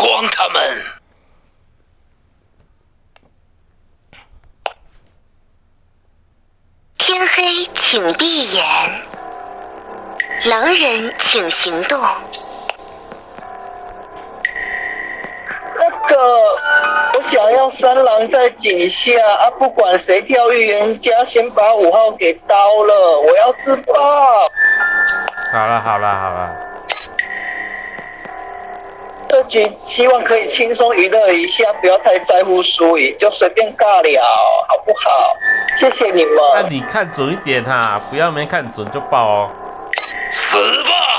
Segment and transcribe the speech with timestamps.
[0.00, 0.62] 光他们。
[6.96, 8.64] 天黑，请闭眼。
[10.46, 12.00] 狼人，请行动。
[15.76, 16.16] 那个，
[17.14, 19.50] 我想要三郎在井下啊！
[19.58, 23.92] 不管谁跳预言家，先把五号给刀了，我要自爆。
[25.52, 26.69] 好了好了好了，
[29.84, 34.22] 希望可以轻松娱乐一下，不要太在乎输赢，就随便尬聊，
[34.68, 35.36] 好不好？
[35.76, 36.62] 谢谢你们那。
[36.68, 39.50] 你看准一点哈，不要没看准就爆哦。
[40.30, 41.09] 死吧！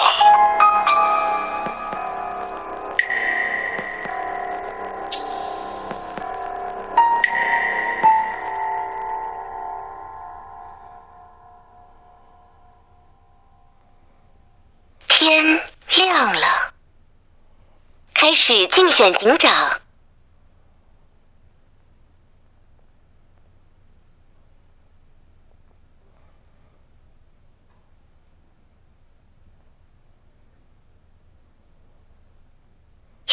[18.52, 19.80] 开始竞选警长。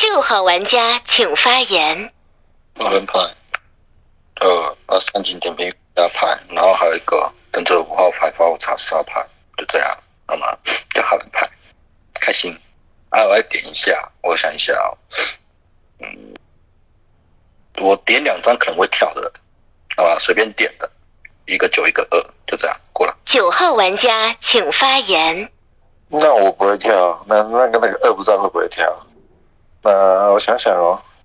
[0.00, 2.12] 六号玩家请发言。
[2.76, 3.18] 二人牌，
[4.40, 9.26] 呃，二三景点评加牌，然后还有一个跟着五号牌帮我查十号牌，
[9.56, 9.98] 就这样，
[10.28, 10.46] 好吗？
[10.94, 11.50] 就好人牌，
[12.14, 12.56] 开心。
[13.10, 14.96] 啊，我来点一下，我想一下哦，
[16.00, 16.34] 嗯，
[17.80, 19.32] 我点两张可能会跳的，
[19.96, 20.90] 好吧，随便点的，
[21.46, 23.16] 一个九，一个二，就这样过了。
[23.24, 25.50] 九号玩家请发言。
[26.10, 28.98] 那我不会跳，那那个那个二不知道会不会跳。
[29.82, 31.00] 那我想想哦，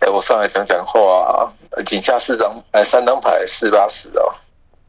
[0.00, 1.52] 哎，我上来讲讲话、啊，
[1.86, 4.34] 井下四张，哎，三张牌四八十哦。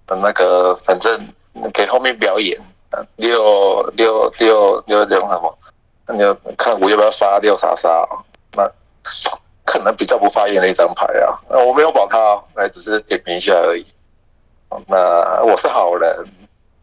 [0.08, 1.34] 那个反正
[1.74, 2.60] 给后面表演，
[2.90, 5.58] 呃六六六六六什么？
[6.12, 8.20] 那你要看我要不要发六叉叉、哦？
[8.58, 8.70] 那
[9.64, 11.40] 可能比较不发言的一张牌啊。
[11.50, 13.86] 那我没有保他、哦，来只是点评一下而已。
[14.88, 16.28] 那我是好人，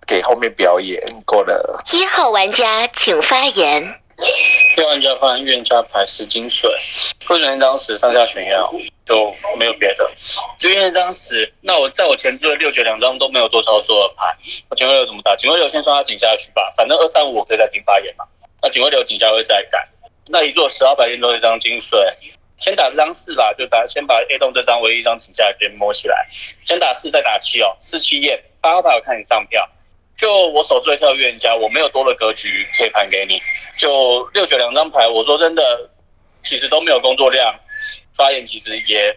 [0.06, 1.82] 给后面表演过了。
[1.92, 4.00] 一号玩家请发言。
[4.76, 6.70] 六玩家发言预言家牌十金水，
[7.26, 8.72] 会选一张十上下选要，
[9.04, 10.10] 都没有别的。
[10.58, 14.36] 就因为这张十，那我在我前置的六九两张都没有做操作的牌，
[14.70, 15.36] 我警徽流怎么打？
[15.36, 18.24] 警徽流先刷他井下去吧，反正二三五我可以再听发言嘛。
[18.62, 19.88] 那警徽流井下会再改。
[20.26, 21.98] 那一做十二牌练中一张金水，
[22.58, 26.26] 先打这张四吧，就打先把 A 洞这张唯一一张警下给摸起来，
[26.64, 29.68] 先打四再打七哦，四七验八号牌我看你上票。
[30.16, 33.40] 就我手最跳预言家，我没有多的格局可以盘给你。
[33.78, 35.88] 就六九两张牌，我说真的，
[36.42, 37.54] 其实都没有工作量，
[38.16, 39.16] 发言其实也，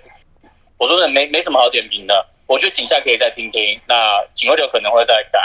[0.77, 2.27] 我说的没没什么好点评的。
[2.45, 5.39] 我觉得警下可以再听听，那警徽流可能会再改，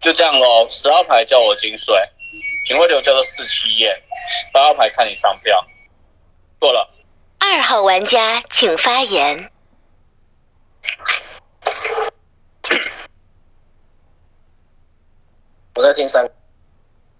[0.00, 0.66] 就这样咯。
[0.70, 1.94] 十号牌叫我金水，
[2.68, 3.98] 警徽流叫做四七验，
[4.52, 5.66] 八号牌看你上票，
[6.58, 6.86] 过了。
[7.38, 9.50] 二号玩家请发言。
[15.74, 16.30] 我在听三，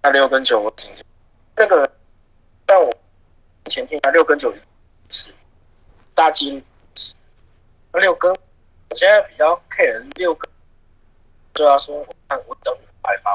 [0.03, 1.03] 那六跟九我听清
[1.57, 1.91] 那个，
[2.67, 2.93] 但我
[3.71, 4.55] 前听他六跟九
[5.09, 5.33] 是
[6.15, 6.63] 大金，
[7.95, 10.51] 那六跟我现在比较 care 六跟，
[11.55, 13.35] 对啊，说我看我等五牌发，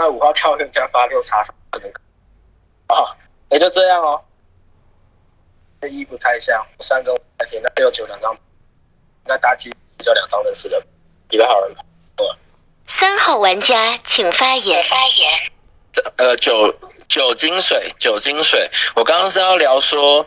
[0.00, 1.92] 那五号跳六加发六叉可能，
[2.86, 3.14] 啊，
[3.50, 4.18] 也就这样哦。
[5.78, 8.34] 这一不太像，三跟五在听，那六九两张，
[9.26, 10.82] 那大金比较两张认识的，
[11.28, 11.84] 比较好人牌。
[12.86, 14.82] 三号玩家请发言。
[14.84, 15.52] 发言。
[15.92, 16.74] 这呃酒
[17.06, 20.26] 酒精水酒精水，我刚刚是要聊说，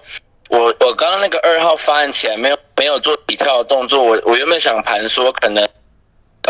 [0.50, 5.68] 我我刚刚那个二号发言前没有没有做底跳的动作，我我原本想盘说可能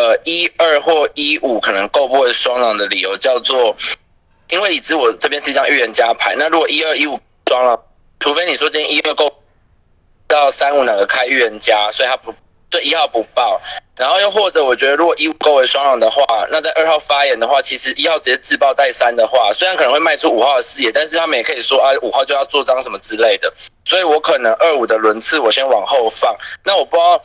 [0.04, 3.76] 呃一二或一五可能够不会双狼的理由叫做，
[4.50, 7.80] 因为已知我这边是一张预言家牌，那如果一二一五双狼，
[8.20, 9.34] 除非你说今天一二够
[10.28, 12.34] 到三五哪个开预言家，所以他不
[12.70, 13.62] 对一号不报。
[13.96, 23.54] 然后又或者，我觉得如果一五够为双狼的话，那在二号发言的话，其实一号直接自爆带三的话，虽然可能会卖出五号的视野，但是他们也可以说啊，五号就要做张什么之类的。
[23.86, 26.36] 所以我可能二五的轮次我先往后放。
[26.64, 27.22] 那我不知道，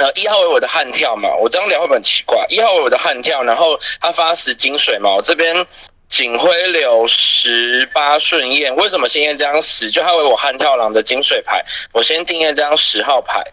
[0.00, 2.46] 呃，一号为我的悍跳嘛，我这样聊会很奇怪？
[2.48, 5.66] 一号为我的悍跳，然后他发十金水嘛，我这边
[6.08, 9.90] 警徽流十八顺验，为什么先验这张十？
[9.90, 11.62] 就他为我悍跳狼的金水牌，
[11.92, 13.44] 我先定验这张十号牌。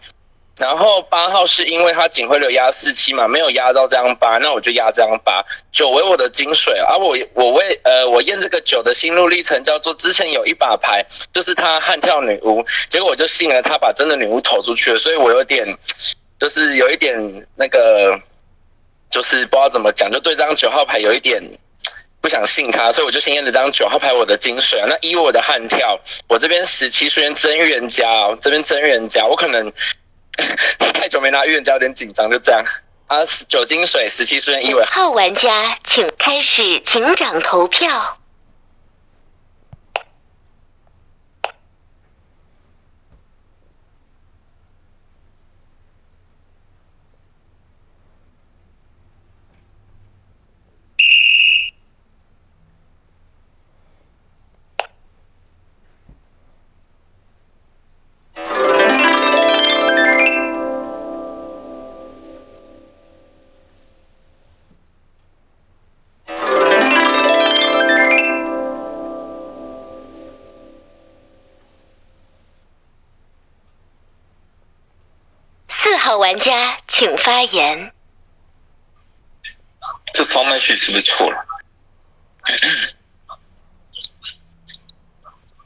[0.56, 5.44] 然后八号是因为他警徽流压四七嘛，没有压到这张八，那我就压这张八。
[5.70, 15.78] 九为我的金水啊，我我为呃我验这个九的心路历程叫做之前有一把牌，就是他悍跳女巫，结果我就信了他把真的女巫投出去了，所以我有点
[16.38, 17.18] 就是有一点
[17.56, 18.18] 那个
[19.10, 21.42] 就是不知道怎么讲，就对这张九号牌有一点
[22.20, 24.86] 不想信他，所以我就先验了张九号牌我的金水啊。
[24.88, 25.98] 那以我的悍跳，
[26.28, 29.72] 我这边十七出现真预言家哦，这边真预言家，我可能
[30.94, 32.62] 太久没拿预言家，有点紧张，就这样
[33.06, 33.24] 啊。
[33.48, 38.17] 九金水十七出现一尾，号玩家请开始警长投票。
[76.18, 77.92] 玩家请发言。
[80.12, 81.38] 这方麦序是不是错了？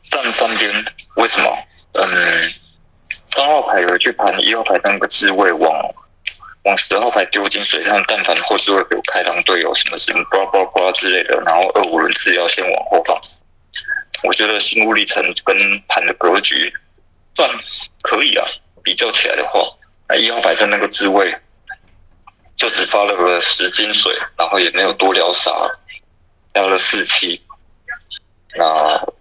[0.04, 0.70] 站三边
[1.16, 1.58] 为什么？
[1.92, 2.52] 嗯，
[3.28, 5.72] 三号牌有去盘一号牌那个自卫往
[6.64, 13.18] 往十号牌丢进水上，但凡后置会给我开裆队友什么什么呱呱呱之类的，然后二五轮次要先往后放。
[14.24, 16.70] 我觉得心路历程跟盘的格局
[17.34, 17.48] 算
[18.02, 18.46] 可以啊，
[18.82, 19.60] 比较起来的话，
[20.12, 21.34] 那一号牌在那个自卫
[22.54, 25.50] 就只发了个十金水，然后也没有多聊啥，
[26.52, 27.42] 聊了四期。
[28.54, 28.66] 那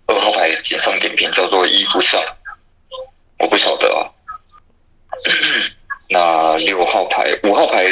[0.05, 2.21] 二号牌锦上点评叫做一不上，
[3.39, 4.11] 我不晓得啊。
[6.11, 7.85] 那六号牌、五号牌，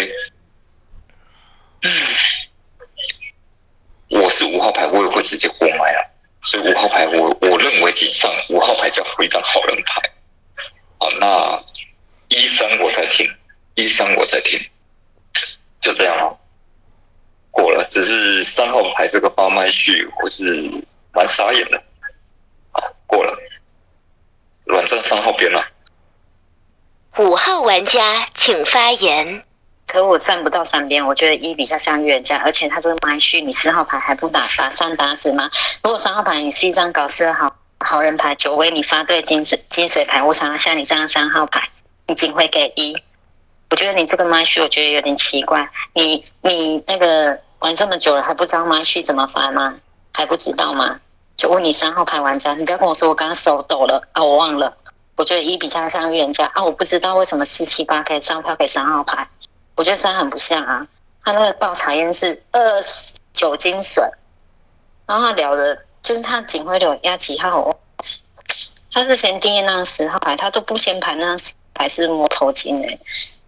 [4.10, 6.04] 我是五号牌，我也会直接过麦啊。
[6.44, 10.02] 所以五号牌我我认为锦上五号牌叫回一张好人牌。
[10.98, 11.64] 好，那
[12.28, 13.28] 一三我才听，
[13.74, 14.60] 一三我才听，
[15.82, 16.30] 就这样啊。
[17.50, 19.08] 过了，只是三号牌
[19.70, 20.72] 这个发麦序，我是
[21.14, 21.82] 蛮傻眼的。
[22.72, 23.38] 好，过了，
[24.66, 25.64] 软站三号边了。
[27.18, 29.44] 五号玩家请发言。
[29.86, 35.50] 可我站不到三边，我觉得一比较像预言家，而且他这个麦序，你四号牌还不打把三打死吗？
[35.84, 41.70] 如果三号牌你是一张搞事的好好人牌，九位你发对金水金水牌，我想要像你这样三号牌，
[42.06, 42.96] 你仅会给一。
[43.72, 45.68] 我觉得你这个麦序，我觉得有点奇怪。
[45.94, 48.82] 你你那个玩这么久了，还不知道吗？
[48.84, 49.80] 去怎么发吗？
[50.14, 51.00] 还不知道吗？
[51.36, 54.76] 就问你三号牌玩家，你不要跟我说我刚刚手抖了啊，我忘了。
[55.16, 59.28] 我觉得一比较像预言家啊，我不知道为什么四七八可以上票给三号牌。
[59.76, 60.88] 我觉得三很不像啊，
[61.24, 62.60] 他那个爆茶烟是二
[63.34, 64.04] 九金水，
[65.06, 67.78] 然后他聊的就是他警徽流压几号，
[68.92, 71.36] 他之前第一那十号牌，他都不先盘那
[71.74, 73.00] 牌是摸头金诶，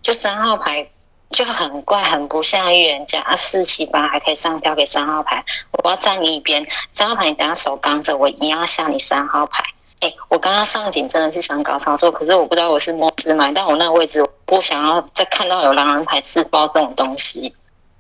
[0.01, 0.90] 就三号牌
[1.31, 9.63] 就很怪，很不像预言家啊，四七八还可以上票给三号牌，我要站你一边，三号牌你等下手刚着，我一样像你三号牌。
[10.01, 17.55] 哎，我刚刚上警真的是想搞操作，可是我不知道我是摸自买，但我那个位置不想要再看到有狼人牌自爆这种东西，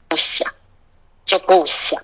[0.07, 0.47] 不想
[1.23, 2.01] 就不想。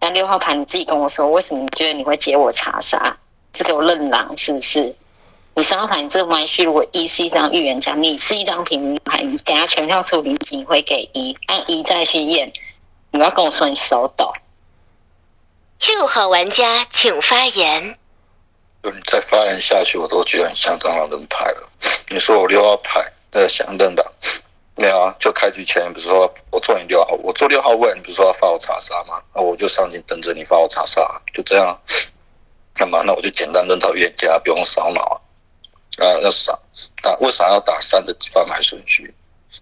[0.00, 3.16] 那六号牌你自己跟我说，为什么觉得你会接我查杀？
[3.54, 4.96] 是给我认狼是不是？
[5.54, 12.50] 你三号牌你这个麦序如果一是一张预言家，你是一张平民牌，你等下全票出零你会给一，按一再去验，
[13.10, 14.32] 你要跟我说你手抖。
[15.78, 17.98] 六号玩家请发言。
[18.82, 21.68] 就你再发言下去，我都觉得你像蟑螂人牌了。
[22.08, 24.12] 你说我六号牌呃想认的，
[24.74, 25.14] 没有啊？
[25.18, 31.78] 就开局前，比如说我做你六号，我做六号位，你不是说要发我查杀吗，那我就上警等着你发我查杀，就这样。
[32.74, 33.02] 干嘛？
[33.04, 35.20] 那我就简单认到预言家，不用烧脑啊。
[35.98, 36.58] 啊，那啥，
[37.02, 39.14] 打为啥要打三的发卖顺序？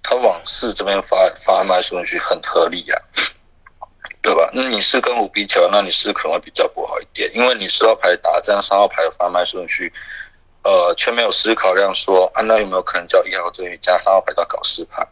[0.03, 2.97] 他往四这边发发卖顺序很合理呀。
[4.23, 4.51] 对吧？
[4.53, 9.91] 那你是跟五比球，那你是可能会比较不好一点，因为你四号牌打这样三号牌的发卖顺序，
[10.63, 15.03] 呃，却没有思考量说，啊，那有没有可能叫一号阵加三号牌到搞四牌？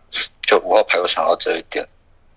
[0.42, 1.88] 就五号牌有想到这一点，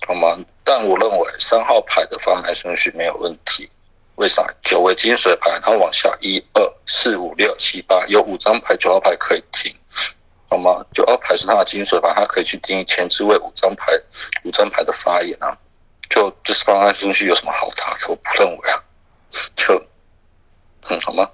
[0.08, 0.38] 好吗？
[0.64, 3.70] 但我认为三号牌的发卖顺序没有问题，
[4.16, 4.46] 为啥？
[4.62, 9.74] 九为金水牌，它往下一二四五六七八，有五张牌，九号牌可以停，
[10.50, 10.86] 好吗？
[10.94, 13.92] 九号牌是它的金水牌，它可以去定义前置位五张牌，
[14.44, 15.58] 五张牌的发言啊。
[16.10, 18.08] 就就是方案顺序有什么好查的？
[18.10, 18.84] 我不认为啊，
[19.56, 19.82] 就
[20.90, 21.30] 嗯好吗？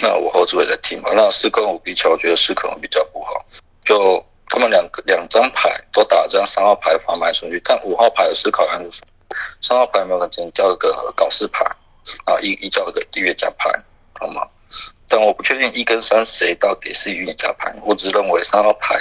[0.00, 1.10] 那我后置位再听嘛。
[1.14, 3.46] 那四跟五比起来，我觉得四可能比较不好。
[3.84, 9.02] 就他们两个两张牌都打这样三号牌发牌顺序，但五号牌的思考量是
[9.60, 11.64] 三号牌有没有可能叫一个搞事牌
[12.24, 12.38] 啊？
[12.40, 13.70] 一一叫一个地月加牌，
[14.18, 14.48] 好吗？
[15.08, 19.00] 但我不确定一跟三谁到底是预言家牌，我只认为三号牌。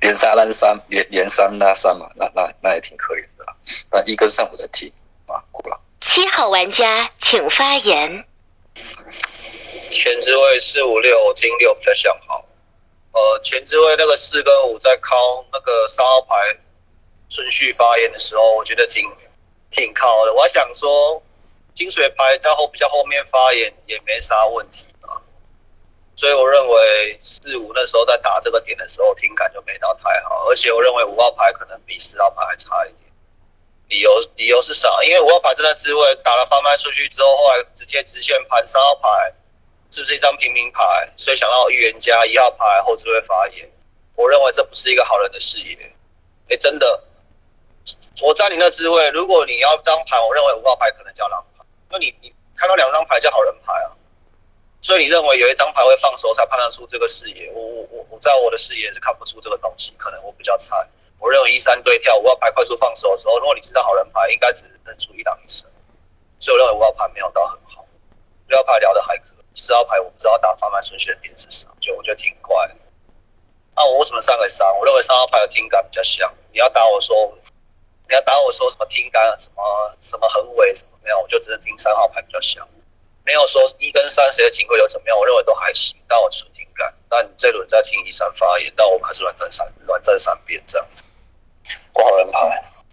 [0.00, 3.44] 连杀烂三连连三拉三嘛，那那那也挺可怜的。
[3.90, 4.88] 那一跟三我在听
[5.26, 8.24] 啊，过了七号玩家请发言。
[9.90, 12.44] 前置位四五六，我听六比较像好。
[13.10, 16.34] 呃，前置位那个四跟五在靠那个三号牌
[17.28, 19.10] 顺序发言的时候，我觉得挺
[19.70, 20.34] 挺靠的。
[20.34, 21.22] 我想说，
[21.74, 25.20] 金水牌在后比较后面发言也没啥问题啊。
[26.16, 30.46] 所以我认为四五那时候在打这个点的时候，听感就没到太好。
[30.48, 33.00] 而且我认为五号牌可能比四号牌还差一点。
[33.88, 34.88] 理由理由是啥？
[35.04, 39.32] 因为五号牌正在自位打了翻卖出去之后，后来直接直线盘三号牌。
[39.90, 40.82] 是不是一张平民牌？
[41.16, 43.70] 所以想到预言家一号牌后置位发言，
[44.16, 45.78] 我认为这不是一个好人的视野。
[46.48, 47.04] 哎，真的，
[48.22, 53.92] 我在你那滋味，如果你要张牌，我认为五号牌可能叫狼牌，那你你看到两张牌叫好人牌啊，
[54.80, 57.50] 所以你认为有一张牌会放手才判断出这个视野。
[57.52, 60.88] 我我我我在我的视野是看不出这个东西，可能我比较菜。
[61.18, 65.68] 我认为一三对跳五号牌快速放手的时候，如果你是张好人牌，应该只能出一档一胜，
[66.38, 67.86] 所以我认为五号牌没有到很好，
[68.48, 69.44] 六号牌聊的还可以。
[69.54, 72.76] 四号牌我不知道打发卖顺序的点是啥，就我觉得挺怪的。
[73.76, 74.66] 那我为什么上个三？
[74.78, 76.32] 我认为三号牌的听感比较像。
[76.52, 77.32] 你要打我说，
[78.14, 79.62] 你要打我说什么听感什么
[79.98, 82.64] 什么很尾什么没有，我就只是听三号牌比较小，
[83.24, 85.96] 没有说一跟三谁的警徽流怎么样，我认为都还行。
[86.06, 86.94] 但我纯听感。
[87.10, 91.02] 那你这轮再听一三发言，但我们还是乱战三乱战三边这样子。
[91.92, 92.38] 挂好人牌，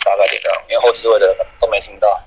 [0.03, 2.19] 大概就这样，因为后置位的都没听到。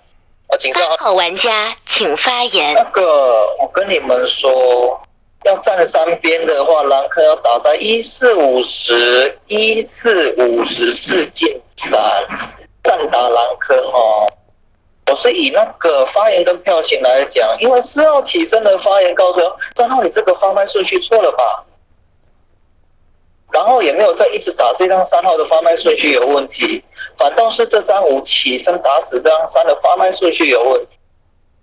[0.73, 2.75] 三号玩家请发言。
[2.75, 5.03] 那个，我跟你们说，
[5.43, 11.91] 要站三边的话，狼科要打在一四五十一四五十四进三，
[12.85, 14.29] 站打狼科哦。
[15.11, 21.65] 我是以那个发言跟票型来讲，因为四号起身的发言告诉我，三号你这个发卖顺序错了吧？
[23.53, 26.83] 然后也没有再一直打这张三号的发卖顺序有问题。
[27.17, 30.99] 反倒是这张五起身打死这张三的发卖顺序有问题，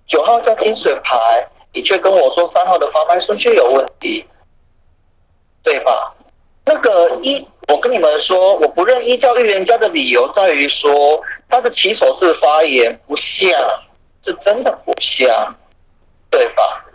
[0.07, 4.25] 九号叫金水牌，你却跟我说三号的发卖顺序有问题，
[5.61, 6.15] 对吧？
[6.65, 13.50] 那个一，我跟你们说，我不认一叫预言家的理由在于说他的起手式发言不像，
[14.24, 15.56] 是真的不像，
[16.30, 16.86] 对吧？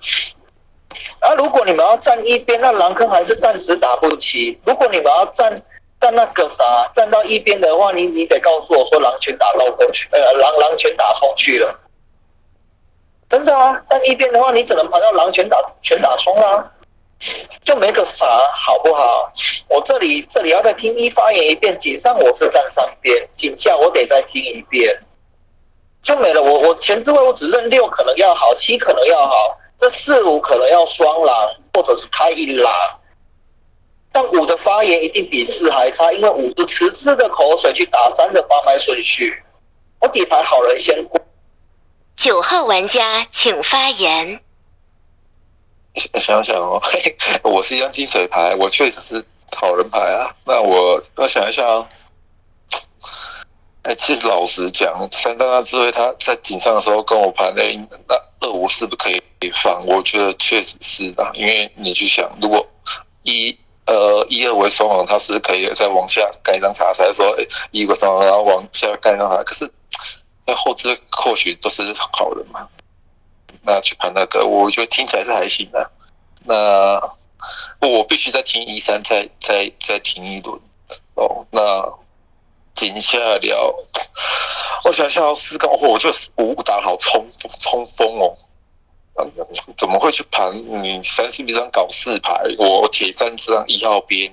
[1.21, 4.59] 啊，如果你们要站一边，那狼坑还是暂时打不起。
[4.65, 5.63] 如果你们要站。
[5.99, 11.75] 站那个啥，站到一边的话，你你得告诉我说狼群打到过去，呃，狼狼群打冲去了，
[13.31, 16.71] 真的啊，站一边的话，你只能跑到狼群打全打冲啊，
[17.65, 19.33] 就没个啥，好不好？
[19.69, 24.97] 我这里这里要再听一发言一遍，井上我是站上边，井下我得再听一遍，
[26.03, 26.43] 就没了。
[26.43, 32.73] 我我前置位我只认六可能要好，七可能要好，这四五可能要双狼或者是开一狼。
[34.13, 39.43] 但五的发言一定比四还差，因为五是迟迟的口水去打三的发麦顺序。
[40.01, 41.21] 我底牌好人先过。
[42.15, 44.41] 九号玩家请发言。
[46.21, 46.81] 想想哦，
[47.45, 49.25] 我是一张金水牌，我确实是
[49.57, 50.35] 好人牌啊。
[50.45, 51.87] 那我我想一下哦。
[53.83, 57.63] 哎，其实老实讲，三大大智慧他在顶上的时候跟我盘的
[58.09, 59.23] 那二五是不是可以
[59.53, 59.85] 放？
[59.87, 62.67] 我觉得确实是的，因为你去想，如果
[63.23, 63.59] 一。
[63.89, 67.39] 呃，一二为双王，他是可以再往下盖一张茶才说
[67.71, 69.41] 一个双王，然后往下盖一张茶。
[69.45, 69.73] 可是，
[70.45, 72.69] 那后置或许都是好人嘛。
[73.67, 75.91] 那去盘那个，我觉得听起来是还行的。
[76.45, 77.01] 那
[77.81, 80.59] 我必须再听一三，再再再听一轮。
[81.15, 81.61] 哦，那
[82.75, 83.77] 停下了。
[84.85, 87.27] 我想想，四杠货，我就五打好冲
[87.61, 88.37] 冲锋哦。
[89.79, 92.45] 怎么会去盘你三四 B 上搞四排？
[92.59, 94.31] 我铁站这张一号边，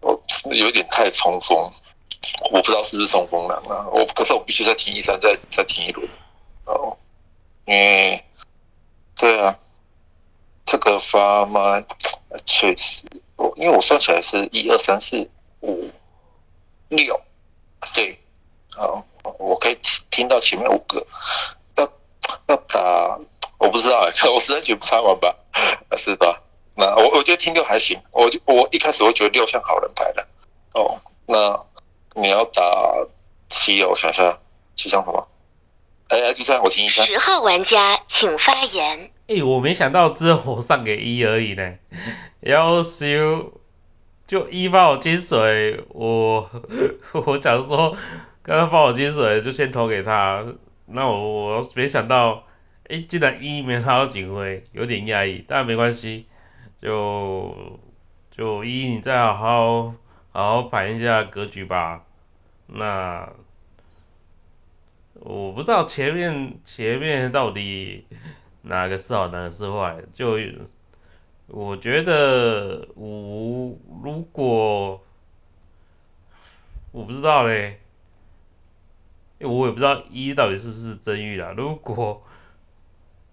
[0.00, 0.22] 我
[0.52, 1.70] 有点太冲锋，
[2.52, 3.90] 我不知道是不是冲锋了啊！
[3.92, 6.08] 我可是我必须再停一三，再再停一轮
[6.66, 6.96] 哦，
[7.64, 8.24] 因为
[9.16, 9.56] 对啊，
[10.64, 11.84] 这个发吗？
[12.44, 13.04] 确实，
[13.36, 15.90] 我因为我算起来是一二三四五
[16.88, 17.20] 六，
[17.94, 18.18] 对，
[18.70, 19.04] 好，
[19.38, 21.06] 我可以听听到前面五个，
[21.76, 21.84] 要
[22.48, 23.20] 要打。
[23.58, 24.00] 我不知道，
[24.34, 25.36] 我实在觉得不差完吧，
[25.96, 26.42] 是吧？
[26.74, 30.26] 那我我觉得听六还行，我就我一开始我觉得六像好人牌的。
[30.74, 31.64] 哦，那
[32.20, 32.62] 你要打
[33.48, 34.36] 七，我想下
[34.74, 35.28] 七像什么？
[36.12, 36.18] 哎，
[36.62, 37.02] 我听一下。
[37.02, 39.10] 十号玩家请发言。
[39.28, 41.74] 哎，我没想到只有我上给一而已呢。
[42.40, 43.60] 要修
[44.26, 46.50] 就一帮我金水，我
[47.12, 47.96] 我想说
[48.42, 50.44] 刚刚帮我金水就先投给他，
[50.84, 52.44] 那我我没想到。
[52.88, 56.26] 哎，竟然一没拿到警徽，有点压抑，但没关系，
[56.78, 57.80] 就
[58.30, 59.94] 就一你再好好
[60.32, 62.02] 好好盘一下格局吧。
[62.66, 63.32] 那
[65.14, 68.06] 我不知道前面前面到底
[68.62, 70.38] 哪个是好，哪个是坏，就
[71.46, 75.02] 我觉得五如果
[76.92, 77.80] 我不知道嘞，
[79.40, 81.52] 我也不知道一到底是不是真玉啦。
[81.56, 82.22] 如果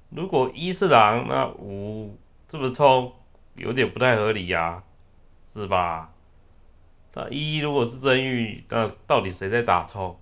[0.09, 2.17] 如果一是狼，那五
[2.47, 3.13] 这么冲
[3.55, 4.83] 有点不太合理呀、
[5.53, 6.11] 是吧？
[7.13, 10.19] 那一如果是真玉，那到底谁在打冲？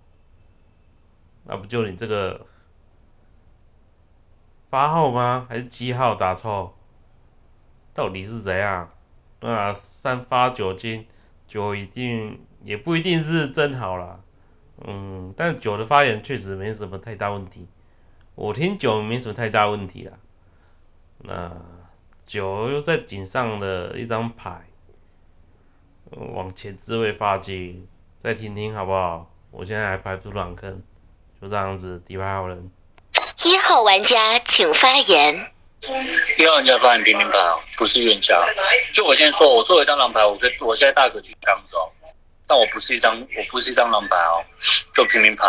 [1.49, 2.45] 那不就你这个
[4.69, 5.45] 八号吗？
[5.49, 6.77] 还是七号打错？
[7.93, 8.91] 到底是怎样？
[9.39, 11.07] 那三发酒精，
[11.47, 14.19] 酒一定也不一定是真好啦。
[14.85, 17.67] 嗯，但酒的发言确实没什么太大问题。
[18.35, 20.17] 我听酒没什么太大问题啦。
[21.19, 21.51] 那
[22.25, 24.65] 九又在井上的一张牌，
[26.11, 27.87] 往前置位发金，
[28.19, 29.31] 再听听好不好？
[29.49, 30.83] 我现在还排不出软坑，
[31.41, 32.71] 就这样子，底牌好人。
[33.45, 35.51] 一号玩家请发言。
[36.37, 38.43] 一号玩家发言平民牌哦，不是冤家。
[38.93, 41.91] 就我先说，我作为一张狼牌，我跟我现在大可去这样子哦，
[42.47, 44.43] 但我不是一张，我不是一张狼牌哦，
[44.93, 45.45] 就平民牌。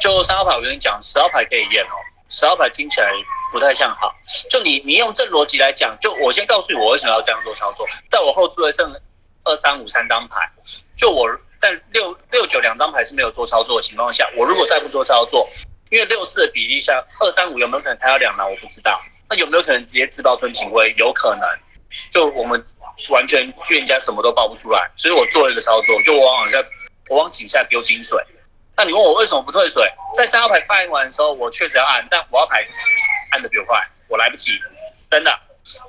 [0.00, 1.94] 就三号牌，我跟你讲，十号牌可以验哦，
[2.28, 3.12] 十号牌听起来
[3.52, 4.12] 不太像好。
[4.50, 7.86] 就你你用正逻辑来讲，就我先告诉你我为什么要这样做操作。
[8.10, 8.92] 但我后置位剩
[9.44, 10.50] 二三五三张牌，
[10.96, 11.28] 就我
[11.60, 15.48] 在六六九两张牌是没有做操作的情况下，我如果再不做操作，
[15.90, 19.00] 因为六四的比例下，二三五有没有可能开到两狼，我不知道。
[19.28, 20.94] 那有没有可能直接自爆吞警徽？
[20.96, 21.46] 有可能。
[22.10, 22.64] 就我们
[23.08, 26.58] 完全预言家什么都爆不出来，所以我做了一个操作，就我往下，
[27.08, 28.22] 我往井下丢金水。
[28.76, 29.82] 那你问我为什么不退水？
[30.14, 32.64] 在三号牌发言完的时候，我确实要按，但五号牌
[33.30, 34.52] 按的比我快，我来不及，
[35.10, 35.40] 真的。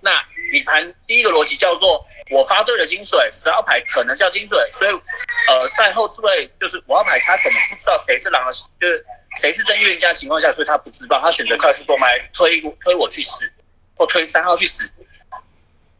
[0.01, 9.05] 那你盘第一个逻辑叫做我发对了金水，十号牌可能叫金水，所以呃在后置位就是五号牌他可能不知道谁是狼的，就是
[9.38, 13.51] 谁是真预言家情况下，所以他不自爆，他选择快速过麦推推我去死，
[13.95, 14.89] 或推三号去死。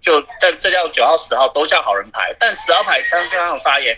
[0.02, 3.98] 就但这叫九号、十号都叫好人牌，但十号牌刚刚有发言，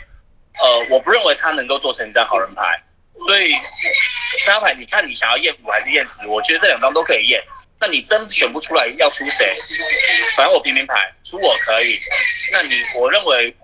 [0.59, 2.81] 呃，我不认为他能够做成一张好人牌，
[3.19, 3.53] 所以
[4.39, 7.43] 十号牌你看你想要验五还是验十，我觉得这两张都可以验。
[7.81, 9.57] 那你真选不出来要出谁？
[10.35, 11.99] 反正我平民牌出我可以。
[12.53, 13.57] 那你我认为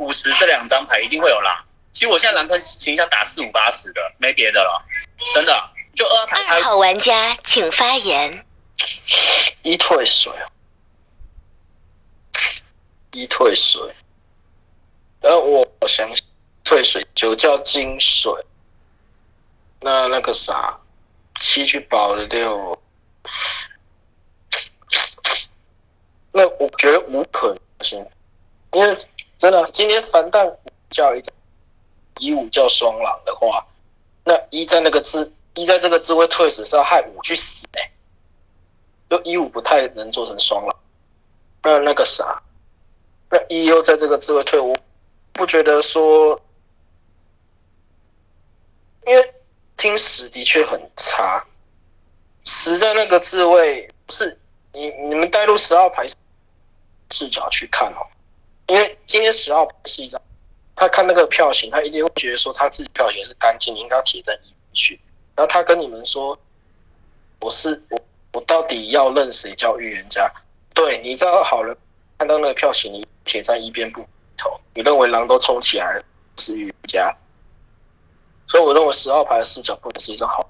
[0.00, 1.64] 五十这两张牌一定会有狼。
[1.92, 4.84] 其实我现在狼坑形象打四五八十的，没别的了，
[5.32, 5.70] 真的。
[5.94, 8.44] 就二牌二号玩家请发言。
[9.62, 10.32] 一退水，
[13.12, 13.80] 一退水。
[15.20, 16.08] 然后我想
[16.64, 18.32] 退水九叫金水，
[19.80, 20.80] 那那个啥。
[21.40, 22.78] 七去保了六，
[26.32, 28.04] 那我觉得无可能性，
[28.72, 28.96] 因为
[29.38, 30.58] 真的今天凡弹
[30.90, 31.22] 叫一
[32.18, 33.66] 一五叫双狼的话，
[34.24, 37.90] 那一在那个字一在这个字位退死是要害五去死哎、
[39.08, 40.76] 就一五不太能做成双狼，
[41.62, 42.42] 那那个啥，
[43.30, 44.76] 那一又在这个字位退，我
[45.32, 46.40] 不觉得说，
[49.06, 49.34] 因为。
[49.78, 51.46] 听十的确很差，
[52.44, 54.38] 十在那个字位不是
[54.72, 56.04] 你你们带入十号牌
[57.10, 58.02] 视角去看哦，
[58.66, 60.20] 因为今天十号牌是一张，
[60.74, 65.00] 他看那个票型，他一定会觉得说他自己票型是干净，应该贴在一边去。
[65.36, 66.36] 然后他跟你们说，
[67.40, 68.00] 我是我
[68.32, 70.28] 我到底要认谁叫预言家？
[70.74, 71.76] 对，你知道好了，
[72.18, 74.04] 看到那个票型，你贴在一边不
[74.36, 76.02] 头，你认为狼都冲起来了
[76.36, 77.16] 是预言家。
[78.48, 80.48] 所以我认为十号牌的视角不能是一张好，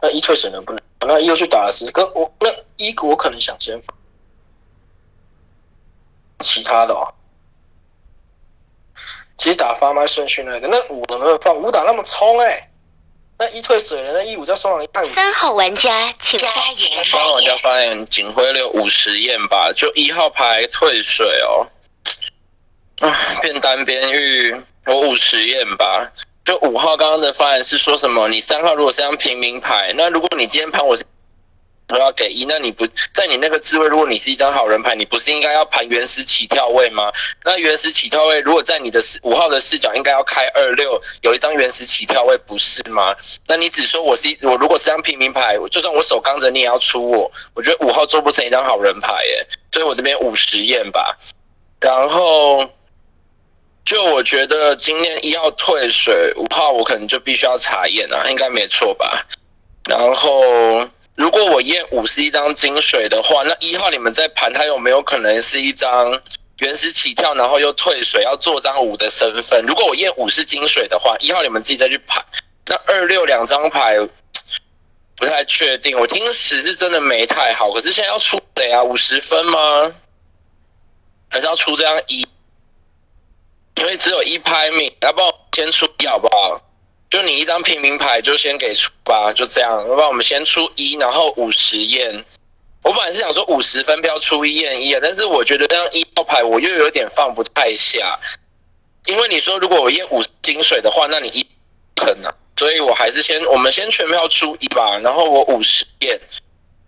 [0.00, 0.80] 那一退水能不能？
[1.00, 3.80] 那一又去打了十，跟我那一我可能想先
[6.40, 7.14] 其他的哦。
[9.36, 11.56] 其实打发麦顺序那个，那五能不能放？
[11.56, 12.70] 五打那么冲哎、欸，
[13.38, 15.06] 那一退水了，那一五叫双狼一派五。
[15.06, 17.04] 三号玩家请发言。
[17.04, 21.68] 三号玩家发言，警徽六五十验吧，就一号牌退水哦。
[23.00, 26.12] 啊，变单边玉，我五十验吧。
[26.48, 28.26] 就五号刚刚的发言是说什么？
[28.26, 31.04] 你三号如果是张平民牌，那如果你今天盘我是
[31.92, 37.12] 我要给一，那你不在你那个智慧，如果你是一张好人牌，你不是应该要盘原始起跳位吗？
[37.44, 43.14] 那原始起跳位如果在你的五号的视角，应该要开二六，有一张原始起跳位，不是吗？
[43.46, 47.30] 那你只说我是一我如果是张平民牌，就算我手刚着，你也要出我。
[47.52, 51.18] 我觉得五号做不成一张好人牌耶，所以我这边五十验吧，
[51.78, 52.70] 然后。
[53.88, 59.26] 就我觉得今天一号退水，五号我可能就必须要查验啊，应该没错吧？
[59.88, 66.20] 然后如果我验五是一张金水的话，那一号你们在盘它有没有可能是一张
[66.58, 69.64] 原始起跳，然后又退水要做张五的身份？
[69.66, 72.22] 如果我验五是金水的话，一号你们自己再去盘
[72.66, 73.96] 那二六两张牌
[75.16, 78.82] 不太确定，我听十是真的没太好，可是现在要出谁啊？
[78.82, 79.94] 五十分吗？
[81.30, 82.28] 还是要出这样一？
[83.78, 86.60] 因为只有一拍命，要不然我先出一好不好？
[87.08, 89.86] 就你一张平民牌就先给出吧，就这样。
[89.88, 92.24] 要不然我们先出一，然后五十验。
[92.82, 98.18] 我本来是想说五十分票出一验一，但是我觉得这样一号牌我又有点放不太下，
[99.06, 101.46] 因为你说如果我验五金水的话，那你一
[102.00, 106.20] 很啊，所以我还是先我们先全票出一吧，然后我五十验，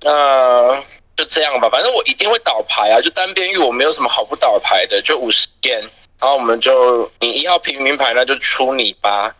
[0.03, 0.83] 那
[1.17, 5.83] 就这样吧，反正我一定会倒牌啊，就单边玉我没有什么好不倒牌的，就五十验，
[6.21, 9.35] 然后我们就你一号平民牌那就出你吧。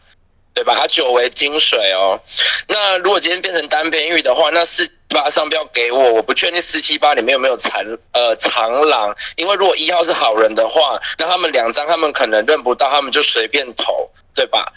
[0.53, 0.75] 对吧？
[0.77, 2.21] 它九为金水哦。
[2.67, 14.73] 那如果今天变成单边玉的话，那四八商标给我，我不确定四七八里面有没有残呃长狼，因为如果一号是好人的话，那他们两张他们可能认不到，他们就随便投，对吧？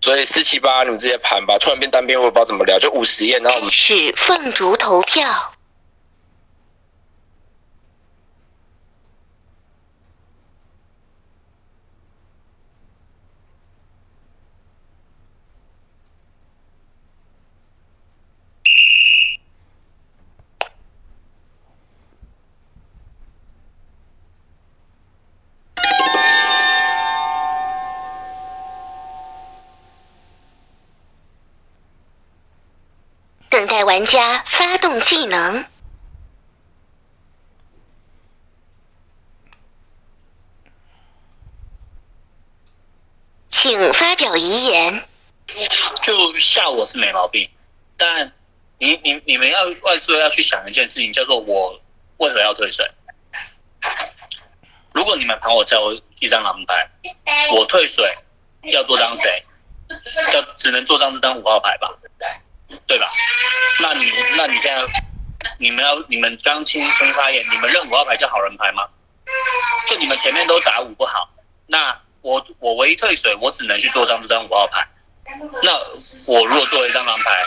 [0.00, 1.58] 所以四七八你们直接盘吧。
[1.58, 5.26] 突然变单边，我也不知道怎么聊，就五十页，然后我们是凤竹投票。
[33.50, 35.66] 等待玩家发动技能，
[43.50, 45.06] 请发表遗言。
[46.00, 47.50] 就吓我是没毛病，
[47.98, 48.32] 但
[48.78, 51.78] 你你你们要外出要去想一件事情，叫做我
[52.16, 52.90] 为何要退水？
[54.94, 56.90] 如果你们盘我叫一张狼牌，
[57.52, 58.16] 我退水
[58.62, 59.44] 要做张谁？
[60.32, 61.98] 要只能做张这张五号牌吧？
[62.86, 63.06] 对吧？
[63.80, 64.86] 那你那你现在
[65.58, 68.88] 你们要你们刚轻声发言，你们认五号牌叫好人牌吗？
[69.88, 71.28] 就你们前面都打五不好，
[71.66, 74.86] 那我我唯一退水，我只能去做张这张五号牌。
[75.62, 75.78] 那
[76.32, 77.42] 我如果做了一张狼牌，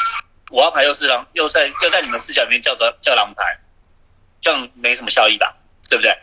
[0.52, 3.60] 五号牌又是狼，又在又在你们视角里面叫做叫狼牌，
[4.42, 5.56] 这样没什么效益吧？
[5.90, 6.18] 对不对？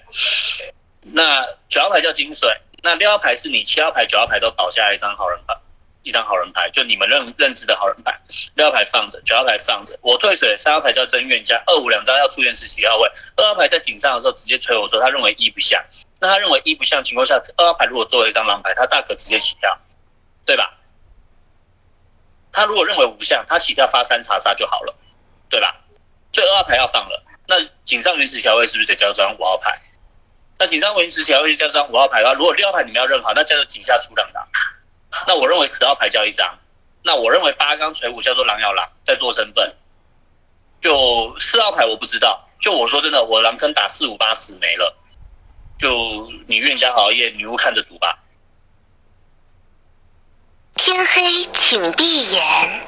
[1.03, 5.55] 那九号牌叫金水，那六号牌是你，七号牌、九号牌都保下来一张好人牌，
[6.03, 8.19] 一张好人牌，就你们认认知的好人牌。
[8.55, 15.85] 六号牌放着，九号牌放着，我退水，三号牌叫真冤家，二五两张要出现是七号位，二号牌在井上的时候直接催我说他认为一不像，
[16.19, 19.79] 那他认为一不像情况下，二号牌如果作为一张狼牌，他大可直接起跳，
[20.47, 20.79] 对吧？
[22.53, 24.95] 他如果认为五不像，他起跳发三查杀就好了，
[25.49, 25.81] 对吧？
[26.33, 29.81] 所以二号牌要放了，那井上原始条位是不是得交张五号牌？
[30.59, 34.47] 那井上原始条位交张五号牌的话，如果六号牌你们要认好，那叫做井下出两张。
[35.27, 36.59] 那我认为十号牌叫一张，
[37.03, 39.75] 那我认为八刚锤五叫做狼咬狼在做身份，
[40.81, 44.97] 就四号牌我不知道，就我说真的，我狼坑打四五八十没了，
[45.79, 48.19] 就你愿家熬夜，女巫看着赌吧。
[50.77, 52.81] 天黑，请闭眼。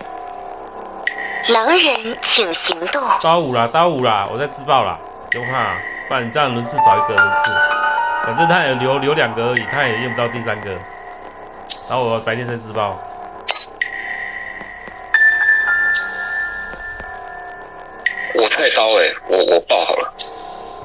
[1.48, 3.02] 狼人，请行动。
[3.20, 4.98] 刀五啦，刀五啦，我在自爆啦，
[5.30, 5.74] 不用怕，
[6.08, 7.52] 不然你这样轮次少一个轮次，
[8.24, 10.78] 反正他也留留两个而已，他也用不到第三个。
[11.88, 12.98] 然后我白天再自爆。
[18.34, 20.14] 我菜刀哎、我我爆好了。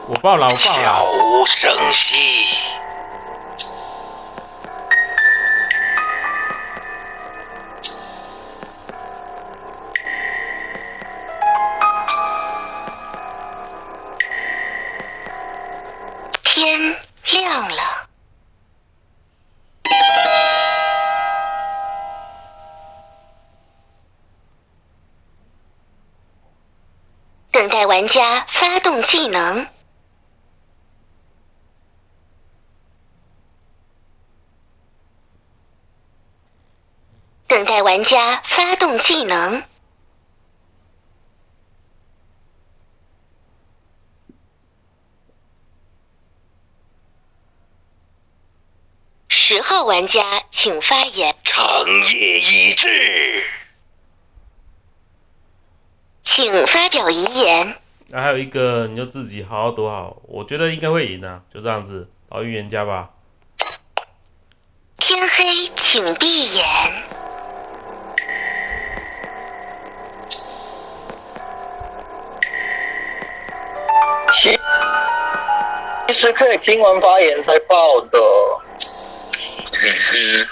[0.09, 0.57] 我爆了，我爆了。
[0.57, 2.15] 悄无声息。
[16.43, 16.95] 天
[17.31, 18.06] 亮了。
[27.57, 29.67] 等待玩家发动技能。
[37.47, 39.63] 等待玩家发动技能。
[49.29, 51.35] 十号玩家请发言。
[51.43, 51.65] 长
[52.13, 53.43] 夜已至，
[56.29, 57.75] 请发表遗言。
[58.09, 63.11] 那还有一个，你就自己好好读好，我觉得应该会赢啊，就这样子，老预言家吧。
[64.97, 66.65] 天黑，请闭眼。
[74.29, 74.59] 其
[76.07, 78.19] 其实可以听完发言才报的。
[79.71, 80.47] 嗯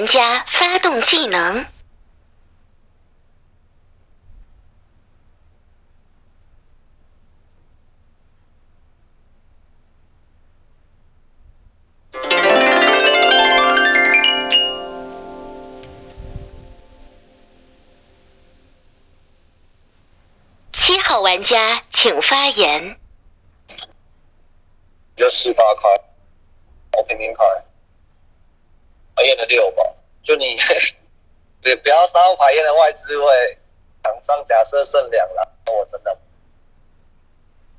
[0.00, 1.66] 玩家发动技能。
[20.72, 22.98] 七号玩家请发言。
[25.14, 25.82] 就十八开，
[26.96, 27.44] 我平平开，
[29.16, 29.79] 我验了六吧。
[30.40, 30.56] 就你，
[31.60, 33.58] 别不要三号牌验的外置位，
[34.02, 36.18] 场上假设剩两了，我真的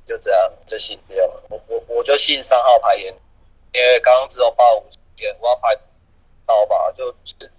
[0.06, 1.42] 就这样就信掉了。
[1.50, 3.12] 我我我就信三号牌验，
[3.72, 4.86] 因为刚刚只有八五
[5.18, 5.76] 验，我要牌
[6.46, 7.12] 刀吧，就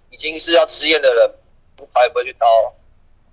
[0.08, 1.30] 已经是要吃验的人，
[1.80, 2.74] 五牌不会去刀。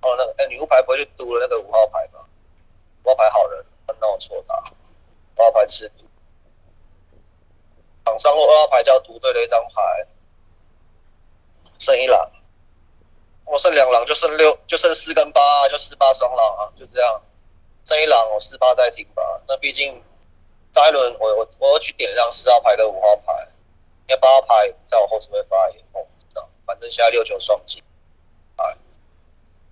[0.01, 2.27] 哦，那个哎，女巫牌不会去嘟了那个五号牌吧？
[3.03, 3.63] 五号牌好人，
[3.99, 4.55] 那我错打，
[5.37, 6.03] 五号牌吃毒。
[8.03, 10.07] 场上落二号牌叫独队的一张牌，
[11.81, 12.31] 剩一狼，
[13.43, 17.19] 我剩两狼就剩六，就剩四跟八，就四八双狼啊，就这样，
[17.85, 19.41] 剩一狼我四八再停吧。
[19.47, 19.99] 那毕竟
[20.73, 23.33] 下一轮我我我要去点亮四号牌跟五号牌，
[24.07, 27.83] 因为八号牌在我后置会发言，我不知道，反正现在六九双击，
[28.57, 28.77] 哎，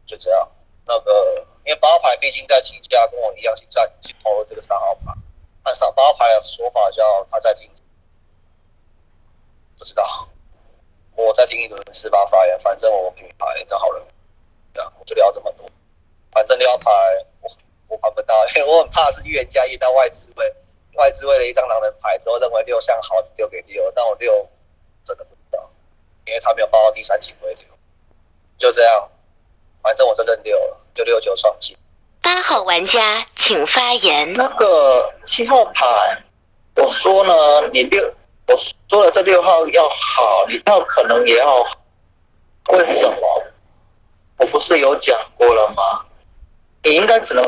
[0.08, 0.52] 就这样。
[0.88, 5.13] 那个因为八号牌毕竟在请假，跟我一样去在去投了这个三号牌，
[5.62, 7.69] 按上八号牌的说法叫他在停。
[9.78, 10.28] 不知道，
[11.25, 14.08] 我再听一轮十八发言，反正我品牌正好了，
[14.73, 15.69] 这样我就聊这么多。
[16.32, 16.89] 反正六号牌
[17.41, 17.49] 我
[17.89, 20.55] 我盘不到，因为我很怕是预言家一到外资位，
[20.95, 24.47] 外资位的一张狼人牌之后认为六项好丢给六，但我六
[25.03, 25.69] 真的不知道，
[26.25, 27.65] 因为他没有报到第三警徽流，
[28.58, 29.10] 就这样，
[29.82, 31.77] 反正我就认六了，就六九双击。
[32.21, 34.34] 八号玩家请发言。
[34.34, 36.21] 那个七号牌，
[36.75, 38.13] 我说呢，你六。
[38.50, 38.58] 我
[38.90, 41.72] 说了，这六号要好，你要可能也要好。
[42.70, 43.44] 为什么？
[44.38, 46.06] 我不是有讲过了吗？
[46.84, 47.46] 你应该只能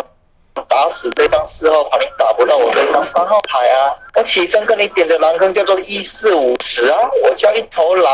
[0.68, 3.98] 打死这张四号牌，你打不到我这张八号牌啊！
[4.14, 8.14] 我起身跟你点的狼坑叫做一四五十啊，我叫一头狼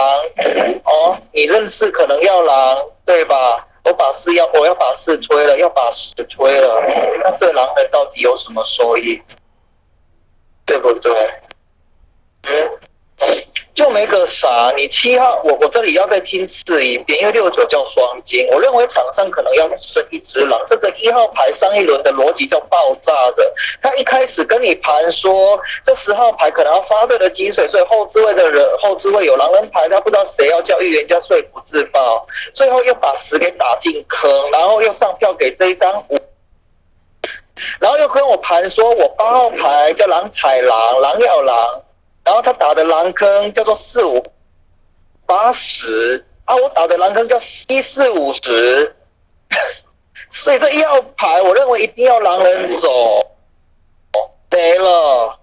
[0.86, 3.68] 哦，你认识可能要狼对吧？
[3.84, 6.84] 我把四要我要把四推了，要把十推了，
[7.24, 9.22] 那对狼人到底有什么收益？
[10.66, 11.12] 对不对？
[13.74, 20.60] 就没个啥，你七号，我我这里要再听次一遍，因为六九叫双金，我认为场上可能要生一只狼。
[20.68, 36.18] 这个一号牌上一轮的逻辑叫爆炸的，他一开始跟你盘说这十号牌可能要发对的金水，所以后置位的人后置位有狼人牌，他不知道谁要叫预言家说服自爆，最后又把十给打进坑，然后又上票给这一张五，
[37.80, 41.84] 然后又跟我盘说我八号牌叫狼踩狼，狼咬狼。
[42.28, 44.22] 然后他打的狼坑叫做四五
[45.26, 47.38] 八十啊，我打的狼坑叫
[47.70, 48.94] 一四五十，
[50.30, 53.32] 所以这一号牌我认为一定要狼人走，
[54.52, 55.40] 没了，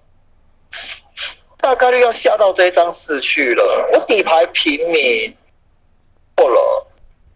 [1.57, 3.89] 大概率要下到这张四去了。
[3.95, 5.35] 我底牌平民
[6.37, 6.87] 过了。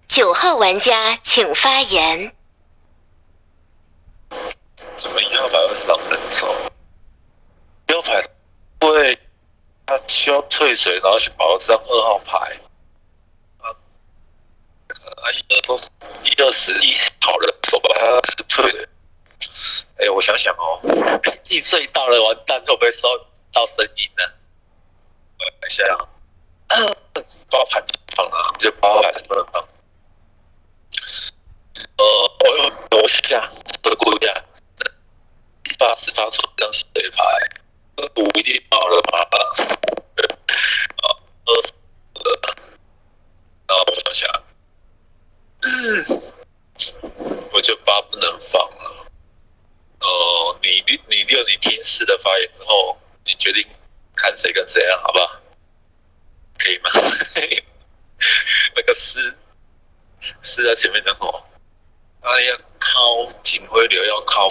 [0.09, 2.33] 九号玩家请发言。
[4.95, 6.55] 怎么一号牌会是狼人走？
[7.87, 8.21] 一号牌
[8.83, 9.19] 会。
[9.89, 12.37] 他需要退水，然后去保这张二号牌。
[13.57, 15.79] 啊，啊一二都
[16.25, 18.87] 一二十一好了，走吧，他是退的。
[19.97, 20.79] 哎，我想想哦，
[21.43, 23.09] 计税到了，完蛋，会不会收
[23.51, 24.25] 到声音呢？
[25.39, 25.83] 等一下，
[27.49, 27.83] 八牌
[28.15, 29.67] 放啊，就八牌不能放。
[31.97, 32.05] 呃，
[32.41, 33.51] 我我下，
[33.83, 34.45] 回顾一下，
[35.79, 37.25] 发是发出这张水牌。
[38.17, 39.19] 五一定好了嘛？
[41.03, 41.73] 好，二十
[42.15, 42.55] 个，
[43.67, 44.45] 然后我想想，
[47.53, 49.11] 我就八不能放了。
[50.01, 53.67] 哦，你你你六，你听四的发言之后，你决定
[54.15, 55.01] 看谁跟谁啊？
[55.05, 55.41] 好不好？
[56.59, 56.91] 可以吗？
[58.77, 59.37] 那个四
[60.41, 61.45] 四在前面讲什么？
[62.23, 64.49] 他要靠警徽流，要靠。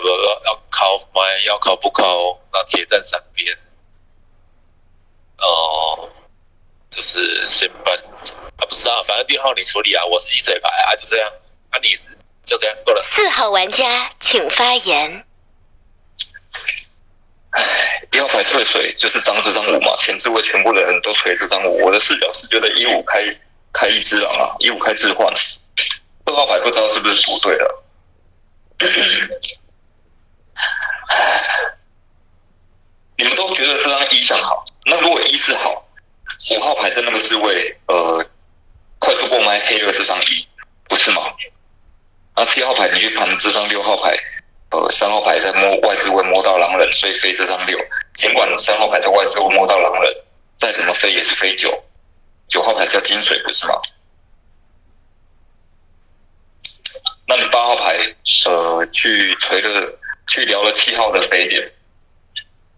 [0.00, 2.38] 不不不，要靠麦，要靠不靠？
[2.52, 3.56] 那铁站三边，
[5.38, 6.08] 哦，
[6.90, 7.96] 就是先办
[8.56, 11.32] 啊，不知道，反正六号你处理啊，我是一水牌啊，就这样，
[11.70, 12.10] 啊你是
[12.44, 13.02] 就这样够了。
[13.02, 15.24] 四号玩家请发言。
[17.50, 17.62] 唉，
[18.12, 23.22] 一号牌退水就是张这张五嘛，前置位全部的人都锤这张五，我的视角是觉得一五开
[23.72, 25.26] 开一只狼啊，一五开置换，
[26.26, 27.84] 二号牌不知道是不是不对了。
[33.16, 35.86] 你们都觉得这张一象好，那如果一是好，
[36.50, 38.24] 五号牌在那个置位，呃，
[38.98, 40.48] 快速过麦黑了这张一，
[40.88, 41.22] 不是吗？
[42.34, 44.16] 那七号牌你去盘这张六号牌，
[44.70, 47.78] 呃，三号牌在摸外置位摸到狼人，所以飞这张六。
[48.14, 50.16] 尽管三号牌在外置位摸到狼人，
[50.56, 51.84] 再怎么飞也是飞九。
[52.48, 53.74] 九号牌叫金水，不是吗？
[57.26, 57.96] 那你八号牌，
[58.46, 61.72] 呃，去锤了，去聊了七号的飞点，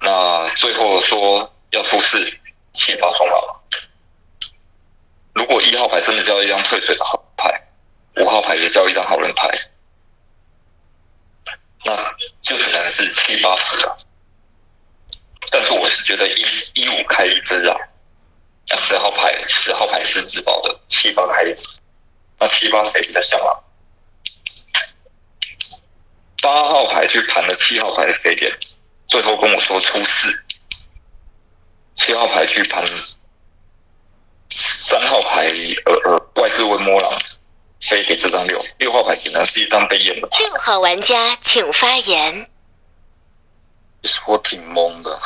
[0.01, 2.41] 那最后说要出四
[2.73, 3.63] 七八双了。
[5.35, 7.69] 如果一号牌真的交一张退水的好牌，
[8.17, 9.49] 五号牌也交一张好人牌，
[11.85, 13.97] 那就只能是七八十了。
[15.51, 17.77] 但是我是觉得一一五开一只啊，
[18.69, 21.69] 那十号牌十号牌是自保的，七八开一只，
[22.39, 23.59] 那七八谁比较像啊？
[26.45, 28.55] 八号牌去盘了七号牌的飞点，
[29.09, 30.45] 最后跟我说出四。
[31.95, 32.85] 七号牌去盘
[34.51, 35.49] 三号牌，
[35.87, 37.11] 呃呃，外置温摸狼
[37.81, 38.63] 飞给这张六。
[38.77, 40.29] 六号牌只能是一张被验的。
[40.39, 42.51] 六号玩家请发言。
[44.03, 45.19] 其实我挺懵的，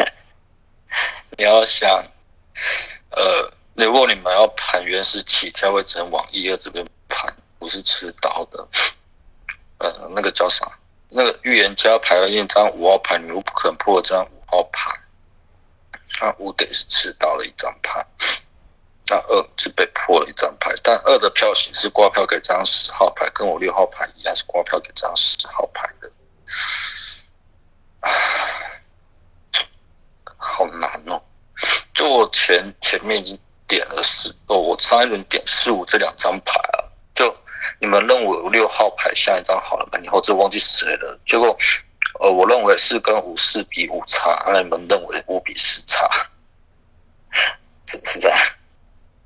[1.36, 2.02] 你要想，
[3.10, 8.66] 呃，如果你们要盘原始起跳，会只能往一二这边盘，不是吃刀的。
[9.78, 10.66] 呃，那个叫啥？
[11.08, 14.90] 那个预言家牌了一张五号牌，你又不可能破这张五号牌，
[16.20, 18.04] 那五得是吃到了一张牌，
[19.08, 26.10] 那二是被破了一张牌，但二的票型是挂票给这张十号牌，跟我六号牌一样是挂票给这张十号牌的，
[30.36, 31.22] 好难哦！
[31.94, 36.60] 就我前前面已经点了四哦，我上一轮点四五这两张牌，
[37.78, 41.18] 你们认为六号牌下一张好了吗，你后置忘记谁了？
[41.26, 41.56] 结果，
[42.20, 46.08] 呃，我认为四跟五四比五差，那你们认为五比四差，
[47.86, 48.38] 是是这样？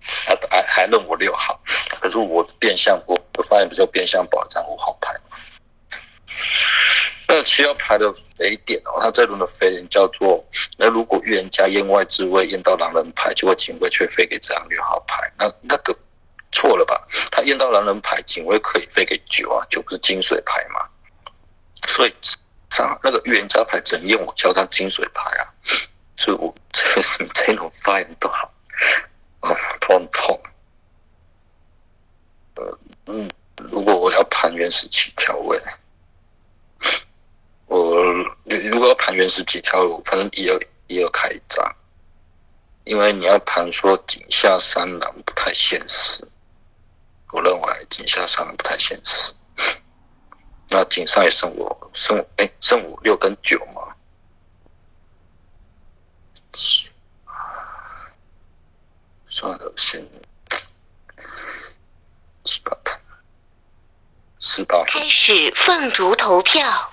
[0.03, 1.61] 还还还认我六号，
[2.01, 5.37] 可是我变相我我发现比较变相保一张五号牌嘛。
[7.29, 10.45] 那七号牌的肥点哦，他这轮的肥点叫做，
[10.77, 15.97] 那如果预言家验外置位验到狼人牌，就会警卫却飞给这张六号牌，那那个。
[16.53, 17.07] 错了吧？
[17.31, 20.89] 他验到狼人牌，警卫可以飞给九啊，九不是金水牌嘛？
[21.87, 22.15] 所以
[22.71, 25.55] 上那个预言家牌整验我叫他金水牌啊，
[26.17, 28.53] 所以我这是这种发言都好，
[29.41, 30.41] 啊，痛痛。
[32.57, 33.31] 呃嗯，
[33.71, 35.59] 如果我要盘原始几条位，
[37.67, 38.03] 我
[38.45, 41.77] 如果要盘原始几条，反正一二一二开一张，
[42.85, 46.29] 因为你要盘说井下三狼不太现实。
[47.33, 49.33] 我认为井下上不太现实，
[50.71, 53.95] 那井上也剩我剩哎剩五六跟九嘛，
[59.27, 60.05] 算了先
[62.43, 63.01] 七八盘，
[64.41, 66.93] 十八开始凤竹投票，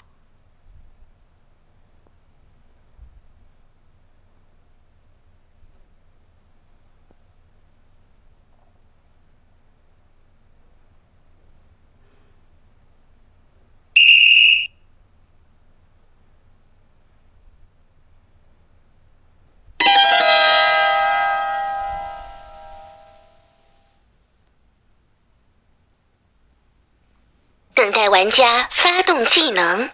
[28.09, 29.89] 玩家发动技能，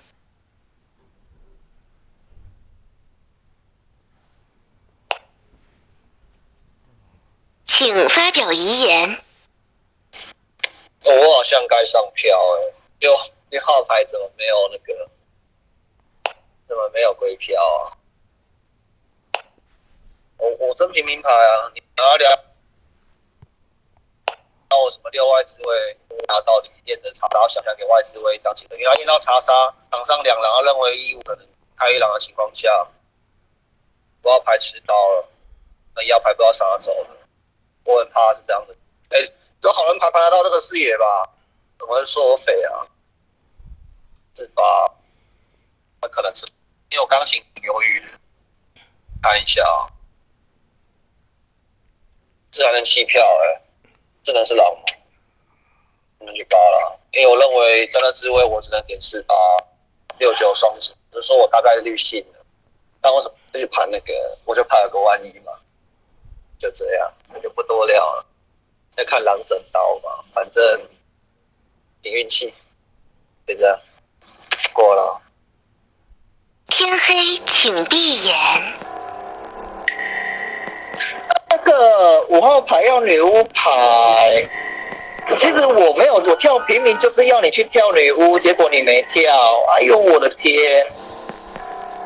[7.65, 9.21] 请发表遗言。
[11.05, 13.13] 我好像该上票哎，六
[13.49, 15.09] 六号牌怎么没有那个？
[16.65, 17.97] 怎么没有归票啊？
[20.37, 22.52] 我我真平民牌啊，你拿两。
[24.83, 32.87] 我什么六外置位，拿到底验的查杀，想想给外置位一张情的，因为他验到查杀，场上两狼，他认为一五可能开一狼的情况下，
[34.21, 35.29] 不要牌吃刀了，
[35.95, 37.09] 那一号牌不知道杀走了，
[37.85, 38.75] 我很怕是这样的。
[39.09, 39.19] 哎，
[39.61, 41.29] 有好人牌排得到这个视野吧？
[41.79, 42.87] 怎么会说我匪啊？
[44.35, 44.93] 是吧？
[46.01, 46.45] 那可能是
[46.89, 48.03] 因为我刚挺犹豫，
[49.21, 49.87] 看一下啊，
[52.51, 53.62] 这还能弃票哎。
[54.23, 54.65] 只能是狼，
[56.17, 59.35] 只能去八了，因为我认为真的滋味我只能点四八
[60.17, 62.45] 六九双子，就是说我大概率信了，
[63.01, 64.13] 但我什么去盘那个，
[64.45, 65.51] 我就怕有个万一嘛，
[66.57, 68.25] 就这样，那就不多聊了，
[68.95, 70.81] 要看狼整刀嘛，反正
[72.01, 72.53] 凭运气，
[73.45, 73.79] 就这样
[74.71, 75.21] 过了。
[76.67, 78.82] 天黑请闭眼。
[82.29, 84.47] 五号牌要女巫牌。
[85.37, 89.33] 其实我没有，我跳平民就是要你去跳女巫，结果你没跳。
[89.77, 90.85] 哎呦我的天！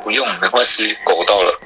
[0.03, 1.59] 不用，没关系，狗到了。